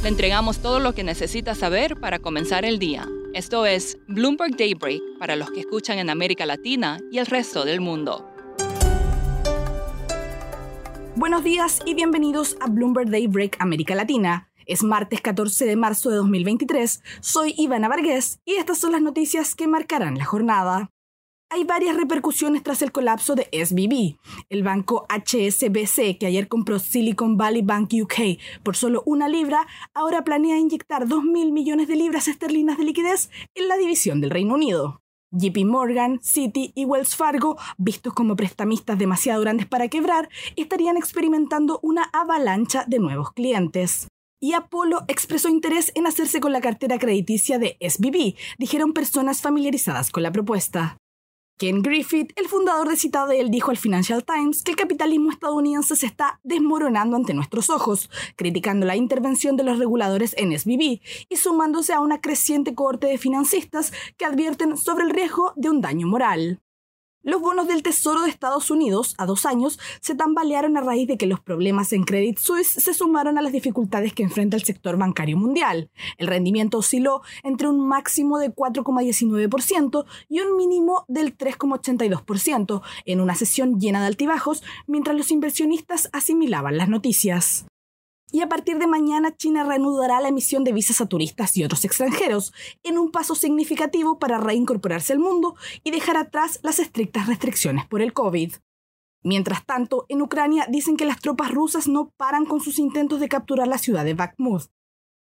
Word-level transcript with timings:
Le 0.00 0.08
entregamos 0.08 0.60
todo 0.60 0.78
lo 0.78 0.94
que 0.94 1.02
necesita 1.02 1.56
saber 1.56 1.96
para 1.98 2.20
comenzar 2.20 2.64
el 2.64 2.78
día. 2.78 3.08
Esto 3.34 3.66
es 3.66 3.98
Bloomberg 4.06 4.56
Daybreak 4.56 5.02
para 5.18 5.34
los 5.34 5.50
que 5.50 5.58
escuchan 5.60 5.98
en 5.98 6.08
América 6.08 6.46
Latina 6.46 7.00
y 7.10 7.18
el 7.18 7.26
resto 7.26 7.64
del 7.64 7.80
mundo. 7.80 8.30
Buenos 11.16 11.42
días 11.42 11.80
y 11.84 11.94
bienvenidos 11.94 12.56
a 12.60 12.68
Bloomberg 12.68 13.10
Daybreak 13.10 13.56
América 13.58 13.96
Latina. 13.96 14.48
Es 14.66 14.84
martes 14.84 15.20
14 15.20 15.66
de 15.66 15.74
marzo 15.74 16.10
de 16.10 16.16
2023. 16.16 17.02
Soy 17.20 17.54
Ivana 17.58 17.88
Vargas 17.88 18.38
y 18.44 18.54
estas 18.54 18.78
son 18.78 18.92
las 18.92 19.02
noticias 19.02 19.56
que 19.56 19.66
marcarán 19.66 20.16
la 20.16 20.24
jornada. 20.24 20.92
Hay 21.50 21.64
varias 21.64 21.96
repercusiones 21.96 22.62
tras 22.62 22.82
el 22.82 22.92
colapso 22.92 23.34
de 23.34 23.48
SBB. 23.52 24.18
El 24.50 24.62
banco 24.62 25.06
HSBC, 25.08 26.18
que 26.18 26.26
ayer 26.26 26.46
compró 26.46 26.78
Silicon 26.78 27.38
Valley 27.38 27.62
Bank 27.62 27.90
UK 28.02 28.38
por 28.62 28.76
solo 28.76 29.02
una 29.06 29.28
libra, 29.28 29.66
ahora 29.94 30.24
planea 30.24 30.58
inyectar 30.58 31.08
2 31.08 31.24
mil 31.24 31.52
millones 31.52 31.88
de 31.88 31.96
libras 31.96 32.28
esterlinas 32.28 32.76
de 32.76 32.84
liquidez 32.84 33.30
en 33.54 33.66
la 33.66 33.78
división 33.78 34.20
del 34.20 34.30
Reino 34.30 34.54
Unido. 34.54 35.00
JP 35.30 35.64
Morgan, 35.64 36.20
Citi 36.22 36.72
y 36.74 36.84
Wells 36.84 37.16
Fargo, 37.16 37.56
vistos 37.78 38.12
como 38.12 38.36
prestamistas 38.36 38.98
demasiado 38.98 39.40
grandes 39.40 39.66
para 39.66 39.88
quebrar, 39.88 40.28
estarían 40.56 40.98
experimentando 40.98 41.80
una 41.82 42.10
avalancha 42.12 42.84
de 42.86 42.98
nuevos 42.98 43.32
clientes. 43.32 44.08
Y 44.38 44.52
Apollo 44.52 45.04
expresó 45.08 45.48
interés 45.48 45.92
en 45.94 46.06
hacerse 46.06 46.40
con 46.40 46.52
la 46.52 46.60
cartera 46.60 46.98
crediticia 46.98 47.58
de 47.58 47.78
SBB, 47.80 48.34
dijeron 48.58 48.92
personas 48.92 49.40
familiarizadas 49.40 50.10
con 50.10 50.22
la 50.22 50.30
propuesta. 50.30 50.98
Ken 51.58 51.82
Griffith, 51.82 52.30
el 52.36 52.46
fundador 52.46 52.88
de 52.88 52.96
Citadel, 52.96 53.50
dijo 53.50 53.72
al 53.72 53.76
Financial 53.76 54.24
Times 54.24 54.62
que 54.62 54.70
el 54.70 54.76
capitalismo 54.76 55.32
estadounidense 55.32 55.96
se 55.96 56.06
está 56.06 56.38
desmoronando 56.44 57.16
ante 57.16 57.34
nuestros 57.34 57.68
ojos, 57.68 58.10
criticando 58.36 58.86
la 58.86 58.94
intervención 58.94 59.56
de 59.56 59.64
los 59.64 59.80
reguladores 59.80 60.36
en 60.38 60.56
SBB 60.56 61.00
y 61.28 61.36
sumándose 61.36 61.92
a 61.92 62.00
una 62.00 62.20
creciente 62.20 62.76
cohorte 62.76 63.08
de 63.08 63.18
financistas 63.18 63.92
que 64.16 64.24
advierten 64.24 64.76
sobre 64.76 65.02
el 65.02 65.10
riesgo 65.10 65.52
de 65.56 65.70
un 65.70 65.80
daño 65.80 66.06
moral. 66.06 66.60
Los 67.22 67.40
bonos 67.40 67.68
del 67.68 67.82
Tesoro 67.82 68.22
de 68.22 68.30
Estados 68.30 68.70
Unidos, 68.70 69.14
a 69.18 69.26
dos 69.26 69.44
años, 69.44 69.78
se 70.00 70.14
tambalearon 70.14 70.76
a 70.76 70.80
raíz 70.80 71.08
de 71.08 71.18
que 71.18 71.26
los 71.26 71.40
problemas 71.40 71.92
en 71.92 72.04
Credit 72.04 72.38
Suisse 72.38 72.70
se 72.70 72.94
sumaron 72.94 73.38
a 73.38 73.42
las 73.42 73.52
dificultades 73.52 74.12
que 74.12 74.22
enfrenta 74.22 74.56
el 74.56 74.64
sector 74.64 74.96
bancario 74.96 75.36
mundial. 75.36 75.90
El 76.16 76.28
rendimiento 76.28 76.78
osciló 76.78 77.22
entre 77.42 77.68
un 77.68 77.86
máximo 77.86 78.38
de 78.38 78.54
4,19% 78.54 80.06
y 80.28 80.40
un 80.40 80.56
mínimo 80.56 81.04
del 81.08 81.36
3,82% 81.36 82.82
en 83.04 83.20
una 83.20 83.34
sesión 83.34 83.78
llena 83.78 84.00
de 84.00 84.06
altibajos, 84.06 84.62
mientras 84.86 85.16
los 85.16 85.30
inversionistas 85.30 86.08
asimilaban 86.12 86.76
las 86.76 86.88
noticias. 86.88 87.67
Y 88.30 88.42
a 88.42 88.48
partir 88.48 88.78
de 88.78 88.86
mañana 88.86 89.34
China 89.34 89.64
reanudará 89.64 90.20
la 90.20 90.28
emisión 90.28 90.62
de 90.62 90.72
visas 90.72 91.00
a 91.00 91.06
turistas 91.06 91.56
y 91.56 91.64
otros 91.64 91.84
extranjeros, 91.84 92.52
en 92.82 92.98
un 92.98 93.10
paso 93.10 93.34
significativo 93.34 94.18
para 94.18 94.38
reincorporarse 94.38 95.14
al 95.14 95.18
mundo 95.18 95.56
y 95.82 95.90
dejar 95.90 96.16
atrás 96.16 96.60
las 96.62 96.78
estrictas 96.78 97.26
restricciones 97.26 97.86
por 97.86 98.02
el 98.02 98.12
COVID. 98.12 98.52
Mientras 99.22 99.64
tanto, 99.64 100.06
en 100.08 100.22
Ucrania 100.22 100.66
dicen 100.68 100.96
que 100.96 101.06
las 101.06 101.20
tropas 101.20 101.50
rusas 101.50 101.88
no 101.88 102.10
paran 102.16 102.44
con 102.44 102.60
sus 102.60 102.78
intentos 102.78 103.18
de 103.18 103.28
capturar 103.28 103.66
la 103.66 103.78
ciudad 103.78 104.04
de 104.04 104.14
Bakhmut. 104.14 104.64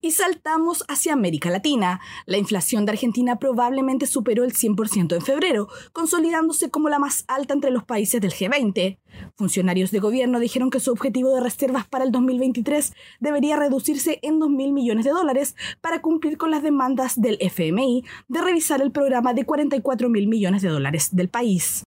Y 0.00 0.12
saltamos 0.12 0.84
hacia 0.86 1.12
América 1.12 1.50
Latina. 1.50 2.00
La 2.24 2.38
inflación 2.38 2.86
de 2.86 2.92
Argentina 2.92 3.40
probablemente 3.40 4.06
superó 4.06 4.44
el 4.44 4.52
100% 4.52 5.16
en 5.16 5.22
febrero, 5.22 5.68
consolidándose 5.92 6.70
como 6.70 6.88
la 6.88 7.00
más 7.00 7.24
alta 7.26 7.52
entre 7.52 7.72
los 7.72 7.82
países 7.82 8.20
del 8.20 8.32
G20. 8.32 9.00
Funcionarios 9.34 9.90
de 9.90 9.98
gobierno 9.98 10.38
dijeron 10.38 10.70
que 10.70 10.78
su 10.78 10.92
objetivo 10.92 11.34
de 11.34 11.40
reservas 11.40 11.88
para 11.88 12.04
el 12.04 12.12
2023 12.12 12.92
debería 13.18 13.56
reducirse 13.56 14.20
en 14.22 14.38
2.000 14.38 14.72
millones 14.72 15.04
de 15.04 15.10
dólares 15.10 15.56
para 15.80 16.00
cumplir 16.00 16.38
con 16.38 16.52
las 16.52 16.62
demandas 16.62 17.20
del 17.20 17.36
FMI 17.40 18.04
de 18.28 18.40
revisar 18.40 18.80
el 18.80 18.92
programa 18.92 19.34
de 19.34 19.44
44.000 19.44 20.28
millones 20.28 20.62
de 20.62 20.68
dólares 20.68 21.08
del 21.10 21.28
país. 21.28 21.82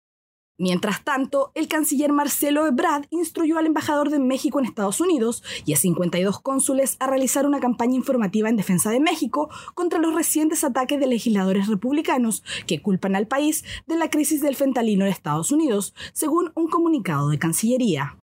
Mientras 0.61 1.03
tanto, 1.05 1.53
el 1.55 1.69
canciller 1.69 2.13
Marcelo 2.13 2.67
Ebrard 2.67 3.07
instruyó 3.09 3.57
al 3.57 3.65
embajador 3.65 4.11
de 4.11 4.19
México 4.19 4.59
en 4.59 4.67
Estados 4.67 5.01
Unidos 5.01 5.43
y 5.65 5.73
a 5.73 5.77
52 5.79 6.39
cónsules 6.41 6.99
a 7.01 7.07
realizar 7.07 7.47
una 7.47 7.61
campaña 7.61 7.97
informativa 7.97 8.51
en 8.51 8.57
defensa 8.57 8.91
de 8.91 9.01
México 9.01 9.49
contra 9.73 9.99
los 9.99 10.15
recientes 10.15 10.63
ataques 10.63 11.01
de 11.01 11.07
legisladores 11.07 11.67
republicanos 11.67 12.45
que 12.67 12.83
culpan 12.83 13.17
al 13.17 13.27
país 13.27 13.65
de 13.87 13.97
la 13.97 14.11
crisis 14.11 14.43
del 14.43 14.55
fentalino 14.55 15.07
en 15.07 15.13
Estados 15.13 15.51
Unidos, 15.51 15.95
según 16.13 16.53
un 16.55 16.69
comunicado 16.69 17.31
de 17.31 17.39
Cancillería. 17.39 18.20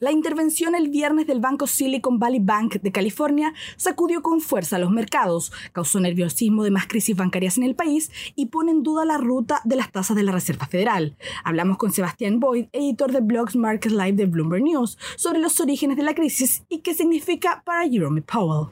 La 0.00 0.12
intervención 0.12 0.76
el 0.76 0.90
viernes 0.90 1.26
del 1.26 1.40
banco 1.40 1.66
Silicon 1.66 2.20
Valley 2.20 2.38
Bank 2.38 2.74
de 2.80 2.92
California 2.92 3.52
sacudió 3.76 4.22
con 4.22 4.40
fuerza 4.40 4.76
a 4.76 4.78
los 4.78 4.92
mercados, 4.92 5.50
causó 5.72 5.98
nerviosismo 5.98 6.62
de 6.62 6.70
más 6.70 6.86
crisis 6.86 7.16
bancarias 7.16 7.58
en 7.58 7.64
el 7.64 7.74
país 7.74 8.12
y 8.36 8.46
pone 8.46 8.70
en 8.70 8.84
duda 8.84 9.04
la 9.04 9.18
ruta 9.18 9.60
de 9.64 9.74
las 9.74 9.90
tasas 9.90 10.16
de 10.16 10.22
la 10.22 10.30
Reserva 10.30 10.66
Federal. 10.66 11.16
Hablamos 11.42 11.78
con 11.78 11.90
Sebastián 11.90 12.38
Boyd, 12.38 12.66
editor 12.72 13.10
de 13.10 13.22
blogs 13.22 13.56
Market 13.56 13.90
Live 13.90 14.12
de 14.12 14.26
Bloomberg 14.26 14.62
News, 14.62 14.98
sobre 15.16 15.40
los 15.40 15.58
orígenes 15.58 15.96
de 15.96 16.04
la 16.04 16.14
crisis 16.14 16.62
y 16.68 16.78
qué 16.78 16.94
significa 16.94 17.64
para 17.64 17.88
Jerome 17.88 18.22
Powell. 18.22 18.68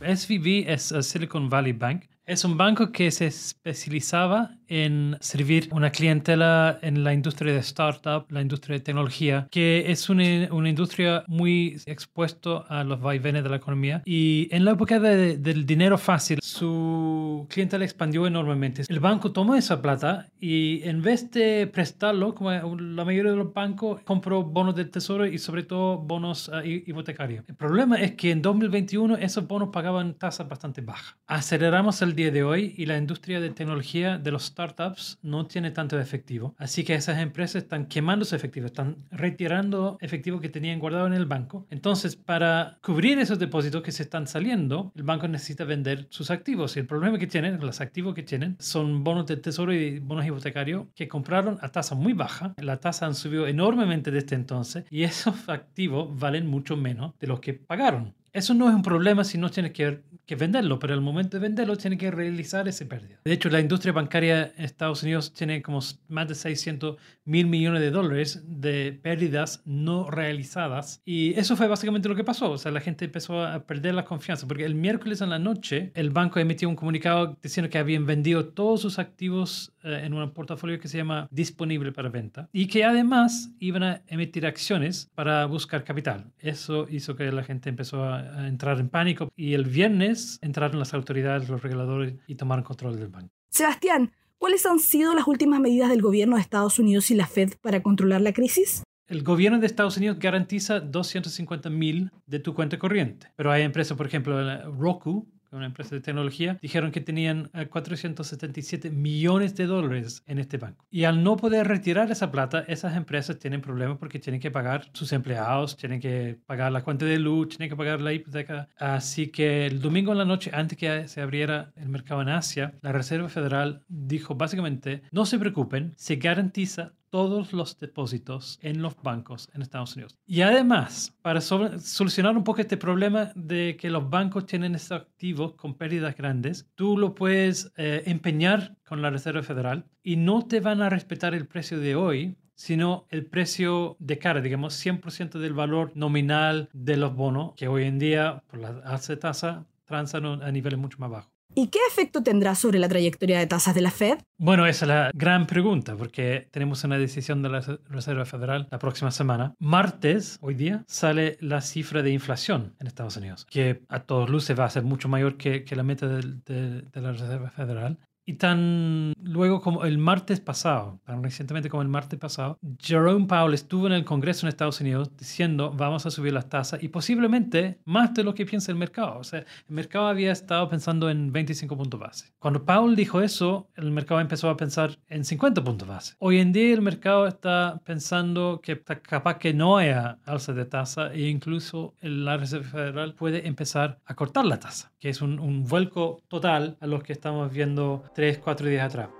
SVB 0.00 0.64
es 0.66 0.94
Silicon 1.02 1.50
Valley 1.50 1.74
Bank. 1.74 2.04
Es 2.30 2.44
un 2.44 2.56
banco 2.56 2.92
que 2.92 3.10
se 3.10 3.26
especializaba 3.26 4.52
en 4.68 5.16
servir 5.18 5.68
una 5.72 5.90
clientela 5.90 6.78
en 6.80 7.02
la 7.02 7.12
industria 7.12 7.52
de 7.52 7.58
startup, 7.58 8.30
la 8.30 8.40
industria 8.40 8.78
de 8.78 8.84
tecnología, 8.84 9.48
que 9.50 9.90
es 9.90 10.08
una, 10.08 10.22
una 10.52 10.68
industria 10.68 11.24
muy 11.26 11.82
expuesto 11.86 12.64
a 12.68 12.84
los 12.84 13.00
vaivenes 13.00 13.42
de 13.42 13.48
la 13.50 13.56
economía. 13.56 14.00
Y 14.04 14.46
en 14.52 14.64
la 14.64 14.70
época 14.70 15.00
de, 15.00 15.38
del 15.38 15.66
dinero 15.66 15.98
fácil, 15.98 16.38
su 16.40 17.48
clientela 17.50 17.84
expandió 17.84 18.28
enormemente. 18.28 18.84
El 18.88 19.00
banco 19.00 19.32
tomó 19.32 19.56
esa 19.56 19.82
plata 19.82 20.28
y 20.38 20.82
en 20.84 21.02
vez 21.02 21.32
de 21.32 21.66
prestarlo, 21.66 22.36
como 22.36 22.52
la 22.52 23.04
mayoría 23.04 23.32
de 23.32 23.38
los 23.38 23.52
bancos, 23.52 24.02
compró 24.04 24.44
bonos 24.44 24.76
del 24.76 24.88
tesoro 24.88 25.26
y 25.26 25.38
sobre 25.38 25.64
todo 25.64 25.98
bonos 25.98 26.46
uh, 26.46 26.64
hipotecarios. 26.64 27.44
El 27.48 27.56
problema 27.56 27.96
es 27.96 28.12
que 28.12 28.30
en 28.30 28.40
2021 28.40 29.16
esos 29.16 29.48
bonos 29.48 29.70
pagaban 29.72 30.14
tasas 30.14 30.48
bastante 30.48 30.80
bajas. 30.80 31.16
Aceleramos 31.26 32.02
el 32.02 32.14
día 32.20 32.30
de 32.30 32.42
hoy 32.42 32.74
y 32.76 32.84
la 32.84 32.98
industria 32.98 33.40
de 33.40 33.48
tecnología 33.48 34.18
de 34.18 34.30
los 34.30 34.44
startups 34.44 35.18
no 35.22 35.46
tiene 35.46 35.70
tanto 35.70 35.98
efectivo. 35.98 36.54
Así 36.58 36.84
que 36.84 36.94
esas 36.94 37.18
empresas 37.18 37.62
están 37.62 37.86
quemando 37.86 38.26
su 38.26 38.36
efectivo, 38.36 38.66
están 38.66 38.96
retirando 39.10 39.96
efectivo 40.00 40.38
que 40.38 40.50
tenían 40.50 40.80
guardado 40.80 41.06
en 41.06 41.14
el 41.14 41.24
banco. 41.24 41.66
Entonces, 41.70 42.16
para 42.16 42.78
cubrir 42.82 43.18
esos 43.18 43.38
depósitos 43.38 43.82
que 43.82 43.92
se 43.92 44.02
están 44.02 44.26
saliendo, 44.26 44.92
el 44.94 45.02
banco 45.02 45.28
necesita 45.28 45.64
vender 45.64 46.08
sus 46.10 46.30
activos. 46.30 46.76
Y 46.76 46.80
el 46.80 46.86
problema 46.86 47.18
que 47.18 47.26
tienen, 47.26 47.58
los 47.60 47.80
activos 47.80 48.14
que 48.14 48.22
tienen, 48.22 48.56
son 48.58 49.02
bonos 49.02 49.26
de 49.26 49.38
tesoro 49.38 49.72
y 49.72 49.98
bonos 49.98 50.26
hipotecarios 50.26 50.88
que 50.94 51.08
compraron 51.08 51.58
a 51.62 51.70
tasa 51.70 51.94
muy 51.94 52.12
baja. 52.12 52.54
La 52.58 52.80
tasa 52.80 53.06
han 53.06 53.14
subido 53.14 53.46
enormemente 53.46 54.10
desde 54.10 54.36
entonces 54.36 54.84
y 54.90 55.04
esos 55.04 55.48
activos 55.48 56.18
valen 56.18 56.46
mucho 56.46 56.76
menos 56.76 57.18
de 57.18 57.26
los 57.28 57.40
que 57.40 57.54
pagaron. 57.54 58.14
Eso 58.32 58.54
no 58.54 58.68
es 58.68 58.74
un 58.74 58.82
problema 58.82 59.24
si 59.24 59.38
no 59.38 59.50
tienes 59.50 59.72
que, 59.72 60.02
que, 60.26 60.36
venderlo, 60.36 60.78
pero 60.78 60.94
al 60.94 61.00
momento 61.00 61.36
de 61.36 61.42
venderlo 61.42 61.76
tienes 61.76 61.98
que 61.98 62.10
realizar 62.10 62.68
ese 62.68 62.86
pérdida. 62.86 63.20
De 63.24 63.32
hecho, 63.32 63.48
la 63.48 63.60
industria 63.60 63.92
bancaria 63.92 64.52
en 64.56 64.64
Estados 64.64 65.02
Unidos 65.02 65.32
tiene 65.32 65.62
como 65.62 65.80
más 66.08 66.28
de 66.28 66.34
600 66.34 66.96
mil 67.24 67.46
millones 67.46 67.80
de 67.80 67.90
dólares 67.90 68.42
de 68.46 68.98
pérdidas 69.02 69.62
no 69.64 70.10
realizadas. 70.10 71.02
Y 71.04 71.38
eso 71.38 71.56
fue 71.56 71.66
básicamente 71.68 72.08
lo 72.08 72.16
que 72.16 72.24
pasó. 72.24 72.52
O 72.52 72.58
sea, 72.58 72.72
la 72.72 72.80
gente 72.80 73.04
empezó 73.04 73.44
a 73.44 73.64
perder 73.64 73.94
la 73.94 74.04
confianza, 74.04 74.46
porque 74.46 74.64
el 74.64 74.74
miércoles 74.74 75.20
en 75.20 75.30
la 75.30 75.38
noche 75.38 75.92
el 75.94 76.10
banco 76.10 76.38
emitió 76.38 76.68
un 76.68 76.76
comunicado 76.76 77.38
diciendo 77.42 77.70
que 77.70 77.78
habían 77.78 78.06
vendido 78.06 78.46
todos 78.46 78.80
sus 78.80 78.98
activos 78.98 79.72
eh, 79.82 80.02
en 80.04 80.14
un 80.14 80.30
portafolio 80.32 80.78
que 80.78 80.88
se 80.88 80.98
llama 80.98 81.28
disponible 81.30 81.92
para 81.92 82.08
venta 82.08 82.48
y 82.52 82.66
que 82.66 82.84
además 82.84 83.50
iban 83.58 83.82
a 83.82 84.02
emitir 84.08 84.46
acciones 84.46 85.10
para 85.14 85.46
buscar 85.46 85.84
capital. 85.84 86.26
Eso 86.38 86.86
hizo 86.90 87.16
que 87.16 87.30
la 87.32 87.42
gente 87.42 87.68
empezó 87.68 88.04
a 88.04 88.19
a 88.20 88.48
entrar 88.48 88.78
en 88.80 88.88
pánico 88.88 89.32
y 89.36 89.54
el 89.54 89.64
viernes 89.64 90.38
entraron 90.42 90.78
las 90.78 90.94
autoridades, 90.94 91.48
los 91.48 91.62
reguladores 91.62 92.14
y 92.26 92.34
tomaron 92.34 92.64
control 92.64 92.98
del 92.98 93.08
banco. 93.08 93.30
Sebastián, 93.48 94.12
¿cuáles 94.38 94.64
han 94.66 94.78
sido 94.78 95.14
las 95.14 95.26
últimas 95.26 95.60
medidas 95.60 95.90
del 95.90 96.02
gobierno 96.02 96.36
de 96.36 96.42
Estados 96.42 96.78
Unidos 96.78 97.10
y 97.10 97.14
la 97.14 97.26
Fed 97.26 97.54
para 97.60 97.82
controlar 97.82 98.20
la 98.20 98.32
crisis? 98.32 98.82
el 99.10 99.24
gobierno 99.24 99.58
de 99.58 99.66
Estados 99.66 99.96
Unidos 99.96 100.18
garantiza 100.20 100.78
250 100.78 101.68
mil 101.68 102.12
de 102.26 102.38
tu 102.38 102.54
cuenta 102.54 102.78
corriente. 102.78 103.26
Pero 103.34 103.50
hay 103.50 103.62
empresas, 103.62 103.96
por 103.96 104.06
ejemplo, 104.06 104.40
Roku, 104.70 105.26
una 105.52 105.66
empresa 105.66 105.94
de 105.94 106.00
tecnología, 106.00 106.58
dijeron 106.60 106.90
que 106.90 107.00
tenían 107.00 107.50
477 107.70 108.88
eh, 108.88 108.90
millones 108.90 109.54
de 109.54 109.66
dólares 109.66 110.22
en 110.26 110.38
este 110.38 110.58
banco. 110.58 110.84
Y 110.90 111.04
al 111.04 111.22
no 111.22 111.36
poder 111.36 111.68
retirar 111.68 112.10
esa 112.10 112.30
plata, 112.30 112.64
esas 112.68 112.96
empresas 112.96 113.38
tienen 113.38 113.60
problemas 113.60 113.98
porque 113.98 114.18
tienen 114.18 114.40
que 114.40 114.50
pagar 114.50 114.88
sus 114.92 115.12
empleados, 115.12 115.76
tienen 115.76 116.00
que 116.00 116.38
pagar 116.46 116.72
la 116.72 116.82
cuenta 116.82 117.04
de 117.04 117.18
luz, 117.18 117.48
tienen 117.48 117.68
que 117.68 117.76
pagar 117.76 118.00
la 118.00 118.12
hipoteca. 118.12 118.68
Así 118.78 119.28
que 119.28 119.66
el 119.66 119.80
domingo 119.80 120.12
en 120.12 120.18
la 120.18 120.24
noche, 120.24 120.50
antes 120.54 120.78
que 120.78 121.08
se 121.08 121.20
abriera 121.20 121.72
el 121.76 121.88
mercado 121.88 122.22
en 122.22 122.28
Asia, 122.28 122.74
la 122.82 122.92
Reserva 122.92 123.28
Federal 123.28 123.82
dijo 123.88 124.34
básicamente, 124.34 125.02
no 125.10 125.26
se 125.26 125.38
preocupen, 125.38 125.92
se 125.96 126.16
garantiza 126.16 126.92
todos 127.10 127.52
los 127.52 127.78
depósitos 127.78 128.58
en 128.62 128.82
los 128.82 128.96
bancos 129.02 129.50
en 129.52 129.62
Estados 129.62 129.94
Unidos. 129.94 130.16
Y 130.26 130.42
además, 130.42 131.16
para 131.22 131.40
solucionar 131.40 132.36
un 132.36 132.44
poco 132.44 132.60
este 132.60 132.76
problema 132.76 133.32
de 133.34 133.76
que 133.78 133.90
los 133.90 134.08
bancos 134.08 134.46
tienen 134.46 134.74
estos 134.74 135.02
activos 135.02 135.54
con 135.54 135.74
pérdidas 135.74 136.16
grandes, 136.16 136.68
tú 136.74 136.96
lo 136.96 137.14
puedes 137.14 137.72
eh, 137.76 138.04
empeñar 138.06 138.76
con 138.86 139.02
la 139.02 139.10
Reserva 139.10 139.42
Federal 139.42 139.84
y 140.02 140.16
no 140.16 140.46
te 140.46 140.60
van 140.60 140.82
a 140.82 140.88
respetar 140.88 141.34
el 141.34 141.46
precio 141.46 141.78
de 141.80 141.94
hoy, 141.94 142.36
sino 142.54 143.06
el 143.10 143.26
precio 143.26 143.96
de 143.98 144.18
cara, 144.18 144.40
digamos 144.40 144.74
100% 144.84 145.38
del 145.38 145.54
valor 145.54 145.92
nominal 145.94 146.68
de 146.72 146.96
los 146.96 147.14
bonos, 147.14 147.54
que 147.56 147.68
hoy 147.68 147.84
en 147.84 147.98
día, 147.98 148.42
por 148.48 148.60
la 148.60 148.68
alza 148.84 149.18
tasa, 149.18 149.66
transan 149.84 150.42
a 150.42 150.52
niveles 150.52 150.78
mucho 150.78 150.98
más 150.98 151.10
bajos. 151.10 151.39
¿Y 151.54 151.68
qué 151.68 151.78
efecto 151.88 152.22
tendrá 152.22 152.54
sobre 152.54 152.78
la 152.78 152.88
trayectoria 152.88 153.38
de 153.38 153.46
tasas 153.46 153.74
de 153.74 153.80
la 153.80 153.90
Fed? 153.90 154.18
Bueno, 154.38 154.66
esa 154.66 154.84
es 154.84 154.88
la 154.88 155.10
gran 155.14 155.46
pregunta, 155.46 155.96
porque 155.96 156.48
tenemos 156.50 156.84
una 156.84 156.96
decisión 156.96 157.42
de 157.42 157.48
la 157.48 157.60
Reserva 157.88 158.24
Federal 158.24 158.68
la 158.70 158.78
próxima 158.78 159.10
semana. 159.10 159.54
Martes, 159.58 160.38
hoy 160.40 160.54
día, 160.54 160.84
sale 160.86 161.36
la 161.40 161.60
cifra 161.60 162.02
de 162.02 162.10
inflación 162.10 162.74
en 162.78 162.86
Estados 162.86 163.16
Unidos, 163.16 163.46
que 163.50 163.82
a 163.88 164.00
todos 164.00 164.30
luces 164.30 164.58
va 164.58 164.64
a 164.64 164.70
ser 164.70 164.84
mucho 164.84 165.08
mayor 165.08 165.36
que, 165.36 165.64
la 165.70 165.82
meta 165.82 166.06
de, 166.08 166.84
la 166.94 167.12
Reserva 167.12 167.50
Federal. 167.50 167.98
Y 168.24 168.34
tan 168.34 169.14
luego 169.22 169.60
como 169.60 169.84
el 169.84 169.98
martes 169.98 170.40
pasado, 170.40 171.00
tan 171.04 171.22
recientemente 171.22 171.68
como 171.68 171.82
el 171.82 171.88
martes 171.88 172.18
pasado, 172.18 172.58
Jerome 172.78 173.26
Powell 173.26 173.54
estuvo 173.54 173.86
en 173.86 173.92
el 173.92 174.04
Congreso 174.04 174.46
en 174.46 174.48
Estados 174.48 174.80
Unidos 174.80 175.10
diciendo 175.16 175.72
vamos 175.76 176.06
a 176.06 176.10
subir 176.10 176.32
las 176.32 176.48
tasas 176.48 176.82
y 176.82 176.88
posiblemente 176.88 177.78
más 177.84 178.14
de 178.14 178.24
lo 178.24 178.34
que 178.34 178.46
piensa 178.46 178.72
el 178.72 178.78
mercado. 178.78 179.18
O 179.18 179.24
sea, 179.24 179.40
el 179.40 179.74
mercado 179.74 180.06
había 180.06 180.32
estado 180.32 180.68
pensando 180.68 181.10
en 181.10 181.32
25 181.32 181.76
puntos 181.76 182.00
base. 182.00 182.32
Cuando 182.38 182.64
Powell 182.64 182.96
dijo 182.96 183.20
eso, 183.20 183.68
el 183.76 183.90
mercado 183.90 184.20
empezó 184.20 184.48
a 184.48 184.56
pensar 184.56 184.98
en 185.08 185.24
50 185.24 185.62
puntos 185.62 185.88
base. 185.88 186.14
Hoy 186.18 186.38
en 186.38 186.52
día 186.52 186.72
el 186.72 186.82
mercado 186.82 187.26
está 187.26 187.80
pensando 187.84 188.60
que 188.62 188.80
capaz 188.80 189.38
que 189.38 189.54
no 189.54 189.76
haya 189.76 190.18
alza 190.24 190.52
de 190.52 190.64
tasa 190.64 191.12
e 191.12 191.28
incluso 191.28 191.94
la 192.00 192.36
Reserva 192.36 192.68
Federal 192.68 193.14
puede 193.14 193.46
empezar 193.46 193.98
a 194.04 194.14
cortar 194.14 194.44
la 194.44 194.58
tasa, 194.58 194.92
que 194.98 195.08
es 195.08 195.22
un, 195.22 195.38
un 195.38 195.64
vuelco 195.64 196.22
total 196.28 196.76
a 196.80 196.86
lo 196.86 197.00
que 197.00 197.12
estamos 197.12 197.50
viendo 197.52 198.04
3, 198.14 198.38
4 198.38 198.68
días 198.68 198.86
atrás. 198.86 199.19